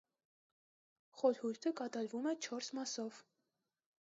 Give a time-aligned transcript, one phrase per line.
[1.19, 3.21] Խորհուրդը կատարվում է չորս մասով։